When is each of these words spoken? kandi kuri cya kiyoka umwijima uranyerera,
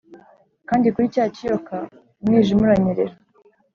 kandi 0.69 0.87
kuri 0.93 1.13
cya 1.13 1.25
kiyoka 1.35 1.75
umwijima 2.21 2.61
uranyerera, 2.65 3.15